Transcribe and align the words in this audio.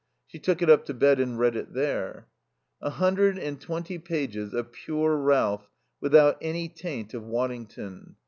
She 0.25 0.39
took 0.39 0.63
it 0.63 0.69
up 0.71 0.85
to 0.85 0.95
bed 0.95 1.19
and 1.19 1.37
read 1.37 1.55
it 1.55 1.75
there. 1.75 2.27
A 2.81 2.89
hundred 2.89 3.37
and 3.37 3.61
twenty 3.61 3.99
pages 3.99 4.51
of 4.51 4.71
pure 4.71 5.15
Ralph 5.15 5.69
without 5.99 6.39
any 6.41 6.69
taint 6.69 7.13
of 7.13 7.21
Waddington. 7.23 8.15